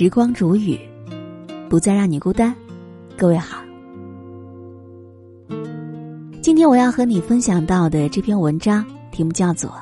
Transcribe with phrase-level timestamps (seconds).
[0.00, 0.80] 时光煮雨，
[1.68, 2.56] 不再让你孤单。
[3.18, 3.62] 各位好，
[6.40, 9.68] 今天我要和你分享到的这篇文章题目叫做《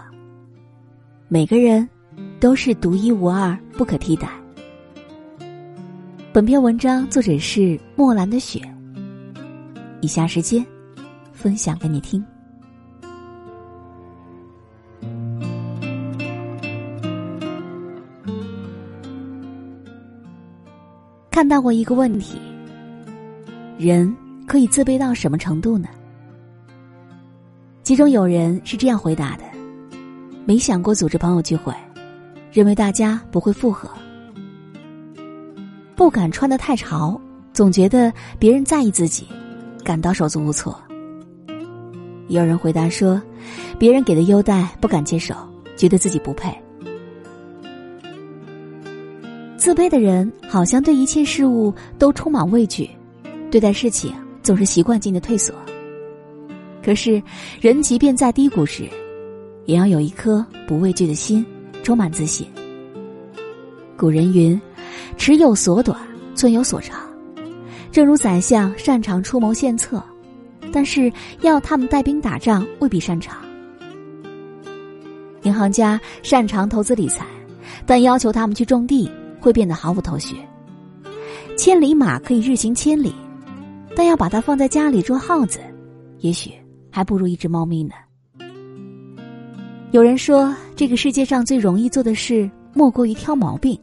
[1.28, 1.88] 每个人
[2.40, 4.28] 都是独一无二、不可替代》。
[6.32, 8.60] 本篇文章作者是墨兰的雪。
[10.00, 10.66] 以下时间
[11.32, 12.20] 分享给你听。
[21.38, 22.36] 看到过一个问题：
[23.78, 24.12] 人
[24.44, 25.88] 可以自卑到什么程度呢？
[27.84, 29.44] 其中有人是这样回答的：
[30.44, 31.72] 没想过组织朋友聚会，
[32.50, 33.88] 认为大家不会附和；
[35.94, 37.20] 不敢穿的太潮，
[37.52, 39.28] 总觉得别人在意自己，
[39.84, 40.76] 感到手足无措。
[42.26, 43.22] 有人回答说，
[43.78, 45.36] 别人给的优待不敢接受，
[45.76, 46.52] 觉得自己不配。
[49.68, 52.88] 自卑的人好像对一切事物都充满畏惧，
[53.50, 54.10] 对待事情
[54.42, 55.54] 总是习惯性的退缩。
[56.82, 57.22] 可是，
[57.60, 58.88] 人即便在低谷时，
[59.66, 61.44] 也要有一颗不畏惧的心，
[61.82, 62.46] 充满自信。
[63.94, 64.58] 古人云
[65.18, 66.00] ：“尺有所短，
[66.34, 66.98] 寸有所长。”
[67.92, 70.02] 正如宰相擅长出谋献策，
[70.72, 73.36] 但是要他们带兵打仗未必擅长；
[75.42, 77.26] 银行家擅长投资理财，
[77.84, 79.06] 但要求他们去种地。
[79.40, 80.36] 会变得毫无头绪。
[81.56, 83.12] 千里马可以日行千里，
[83.96, 85.58] 但要把它放在家里捉耗子，
[86.18, 86.52] 也许
[86.90, 87.94] 还不如一只猫咪呢。
[89.90, 93.78] 有人说，这个世界上最容易做的事，莫过于挑毛病。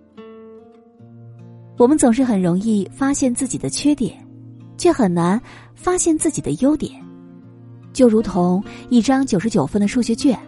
[1.77, 4.15] 我们总是很容易发现自己的缺点，
[4.77, 5.41] 却很难
[5.73, 6.93] 发现自己的优点。
[7.91, 10.39] 就如同一张九十九分的数学卷，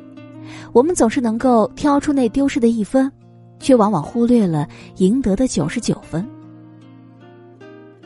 [0.72, 3.12] 我们总是能够挑出那丢失的一分。
[3.60, 6.28] 却往往忽略了赢得的九十九分。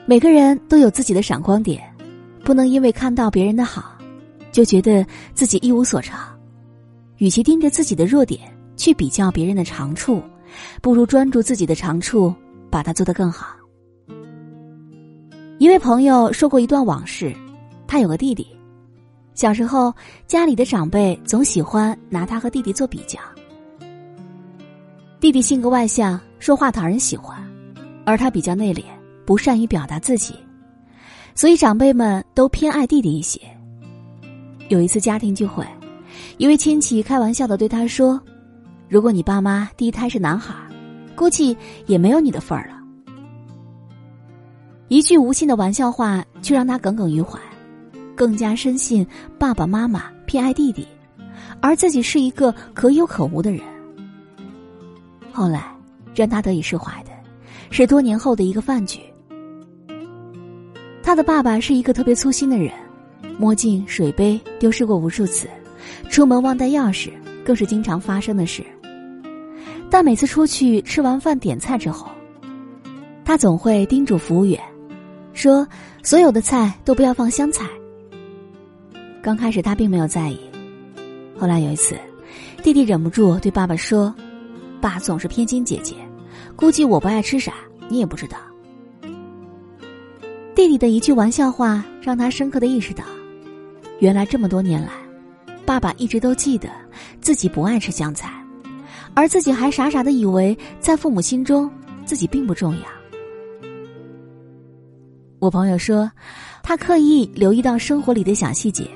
[0.05, 1.81] 每个人都有自己的闪光点，
[2.43, 3.95] 不能因为看到别人的好，
[4.51, 6.19] 就觉得自己一无所长。
[7.17, 8.41] 与其盯着自己的弱点
[8.75, 10.21] 去比较别人的长处，
[10.81, 12.33] 不如专注自己的长处，
[12.69, 13.55] 把它做得更好。
[15.59, 17.31] 一位朋友说过一段往事，
[17.87, 18.47] 他有个弟弟，
[19.35, 19.93] 小时候
[20.25, 23.19] 家里的长辈总喜欢拿他和弟弟做比较。
[25.21, 27.39] 弟弟性格外向，说话讨人喜欢，
[28.05, 28.81] 而他比较内敛，
[29.23, 30.33] 不善于表达自己，
[31.35, 33.39] 所以长辈们都偏爱弟弟一些。
[34.69, 35.63] 有一次家庭聚会，
[36.37, 38.19] 一位亲戚开玩笑的对他说
[38.89, 40.55] ：“如果你爸妈第一胎是男孩，
[41.15, 41.55] 估计
[41.85, 42.81] 也没有你的份儿了。”
[44.89, 47.39] 一句无心的玩笑话，却让他耿耿于怀，
[48.15, 49.05] 更加深信
[49.37, 50.83] 爸爸妈妈偏爱弟弟，
[51.61, 53.61] 而自己是一个可有可无的人。
[55.31, 55.73] 后来，
[56.13, 57.11] 让他得以释怀的，
[57.69, 58.99] 是多年后的一个饭局。
[61.01, 62.71] 他的爸爸是一个特别粗心的人，
[63.37, 65.47] 墨镜、水杯丢失过无数次，
[66.09, 67.11] 出门忘带钥匙
[67.43, 68.63] 更是经常发生的事。
[69.89, 72.07] 但每次出去吃完饭点菜之后，
[73.25, 74.59] 他总会叮嘱服务员，
[75.33, 75.67] 说
[76.03, 77.65] 所有的菜都不要放香菜。
[79.21, 80.39] 刚开始他并没有在意，
[81.37, 81.95] 后来有一次，
[82.63, 84.13] 弟弟忍不住对爸爸说。
[84.81, 85.95] 爸总是偏心姐姐，
[86.55, 87.53] 估计我不爱吃啥，
[87.87, 88.37] 你也不知道。
[90.55, 93.03] 弟弟的一句玩笑话让他深刻的意识到，
[93.99, 94.89] 原来这么多年来，
[95.65, 96.69] 爸爸一直都记得
[97.21, 98.29] 自己不爱吃香菜，
[99.13, 101.71] 而自己还傻傻的以为在父母心中
[102.05, 102.81] 自己并不重要。
[105.39, 106.11] 我朋友说，
[106.61, 108.87] 他刻意留意到生活里的小细节，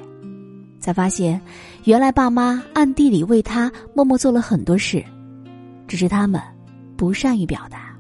[0.80, 1.42] 才发现，
[1.86, 5.04] 原来爸妈暗地里为他默默做了很多事。
[5.88, 6.42] 只是他们
[6.96, 7.96] 不善于表达。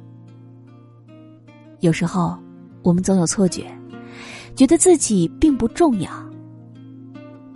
[1.81, 2.37] 有时候，
[2.81, 3.65] 我们总有错觉，
[4.55, 6.09] 觉得自己并不重要。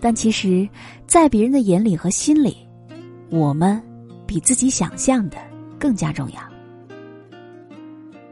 [0.01, 0.67] 但其实，
[1.07, 2.57] 在别人的眼里和心里，
[3.29, 3.81] 我们
[4.25, 5.37] 比自己想象的
[5.77, 6.39] 更加重要。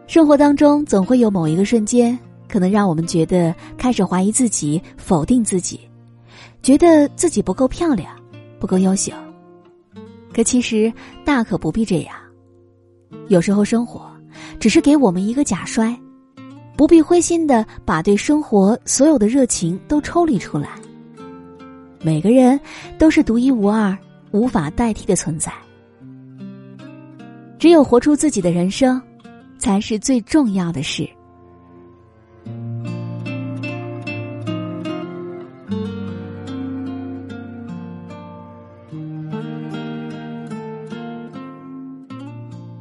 [0.05, 2.17] 生活当中，总会有某一个瞬间，
[2.47, 5.79] 可能让我们觉得开始怀疑自己、否定自己，
[6.61, 8.15] 觉得自己不够漂亮，
[8.59, 9.11] 不够优秀。
[10.37, 10.93] 可其实
[11.25, 12.15] 大可不必这样，
[13.27, 14.07] 有时候生活
[14.59, 15.99] 只是给我们一个假摔，
[16.75, 20.69] 不必灰心的把对生活所有的热情都抽离出来。
[22.03, 22.59] 每个人
[22.99, 23.97] 都是独一无二、
[24.29, 25.51] 无法代替的存在，
[27.57, 29.01] 只有活出自己的人生，
[29.57, 31.09] 才是最重要的事。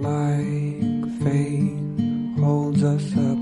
[0.00, 1.76] Like fate
[2.38, 3.37] holds us apart,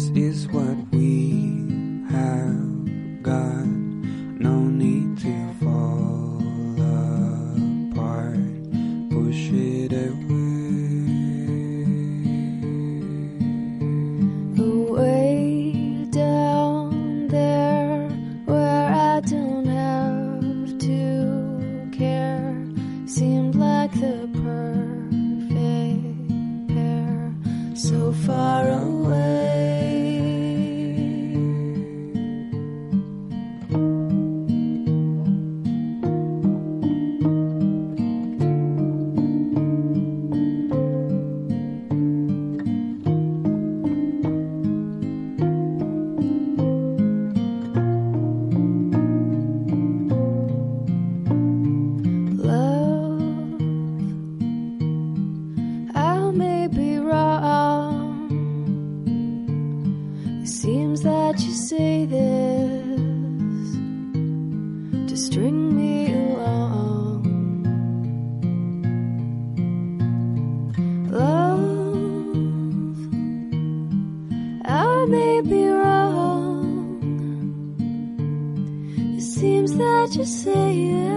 [0.00, 1.52] this is what we
[2.10, 3.66] have got.
[4.46, 6.40] No need to fall
[7.90, 8.38] apart.
[9.10, 10.30] Push it away.
[14.58, 18.08] Away down there
[18.46, 22.56] where I don't have to care
[23.06, 25.88] seemed like the perfect
[26.68, 27.34] pair
[27.74, 29.39] so far away.
[65.10, 67.24] To string me along.
[71.10, 71.58] Love,
[74.64, 76.94] I may be wrong.
[79.16, 81.09] It seems that you say yes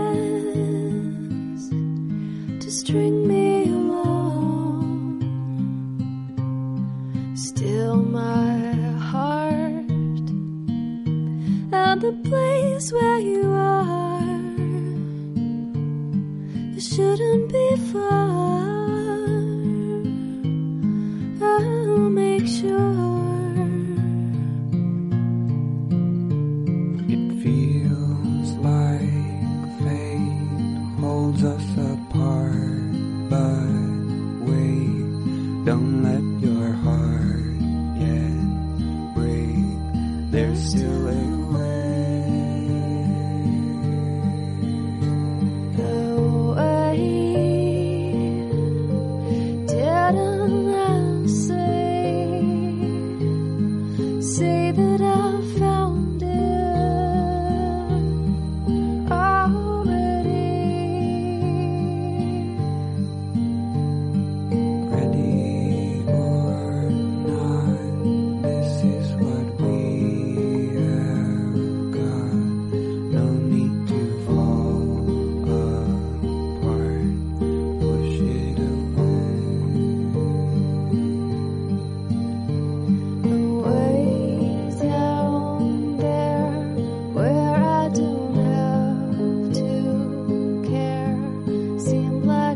[16.95, 18.52] shouldn't be far.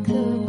[0.08, 0.47] could